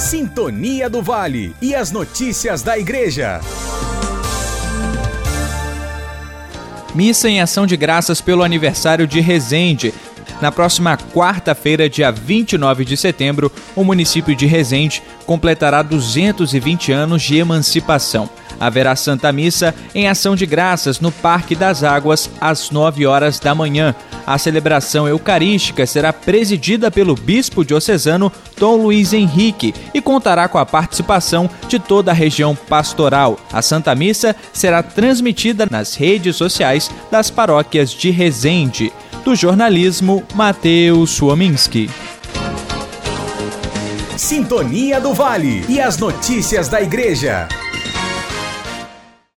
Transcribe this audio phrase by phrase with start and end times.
[0.00, 3.38] Sintonia do Vale e as notícias da Igreja.
[6.94, 9.92] Missa em ação de graças pelo aniversário de Resende.
[10.40, 17.36] Na próxima quarta-feira, dia 29 de setembro, o município de Resende completará 220 anos de
[17.36, 18.30] emancipação.
[18.60, 23.54] Haverá Santa Missa em ação de graças no Parque das Águas às 9 horas da
[23.54, 23.94] manhã.
[24.26, 30.66] A celebração eucarística será presidida pelo bispo diocesano Dom Luiz Henrique e contará com a
[30.66, 33.40] participação de toda a região pastoral.
[33.50, 38.92] A Santa Missa será transmitida nas redes sociais das paróquias de Resende
[39.24, 41.90] do jornalismo Matheus Suominski.
[44.16, 47.48] Sintonia do Vale e as notícias da Igreja.